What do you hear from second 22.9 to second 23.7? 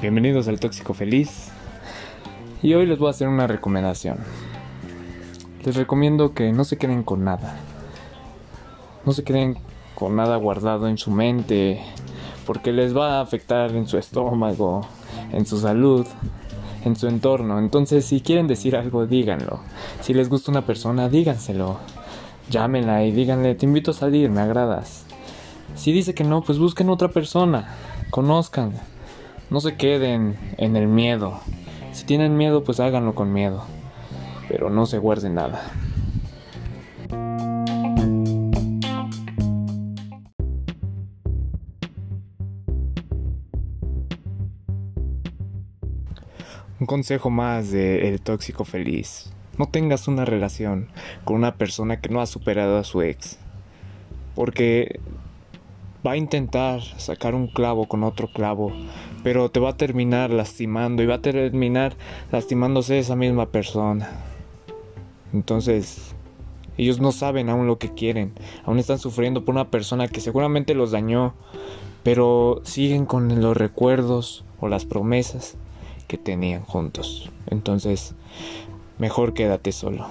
y díganle, te